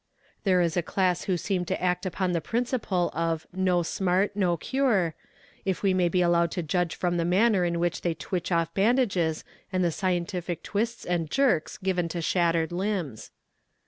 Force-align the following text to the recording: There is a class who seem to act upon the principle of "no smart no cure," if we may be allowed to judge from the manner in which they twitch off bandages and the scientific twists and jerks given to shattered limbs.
There 0.45 0.61
is 0.61 0.75
a 0.75 0.81
class 0.81 1.25
who 1.25 1.37
seem 1.37 1.63
to 1.65 1.79
act 1.79 2.07
upon 2.07 2.31
the 2.31 2.41
principle 2.41 3.11
of 3.13 3.45
"no 3.53 3.83
smart 3.83 4.35
no 4.35 4.57
cure," 4.57 5.13
if 5.63 5.83
we 5.83 5.93
may 5.93 6.09
be 6.09 6.23
allowed 6.23 6.49
to 6.53 6.63
judge 6.63 6.95
from 6.95 7.17
the 7.17 7.23
manner 7.23 7.63
in 7.63 7.77
which 7.77 8.01
they 8.01 8.15
twitch 8.15 8.51
off 8.51 8.73
bandages 8.73 9.43
and 9.71 9.83
the 9.83 9.91
scientific 9.91 10.63
twists 10.63 11.05
and 11.05 11.29
jerks 11.29 11.77
given 11.77 12.09
to 12.09 12.19
shattered 12.23 12.71
limbs. 12.71 13.29